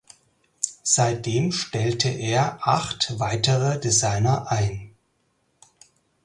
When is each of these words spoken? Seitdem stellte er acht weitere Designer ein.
Seitdem 0.81 1.51
stellte 1.51 2.09
er 2.09 2.67
acht 2.67 3.19
weitere 3.19 3.79
Designer 3.79 4.51
ein. 4.51 4.95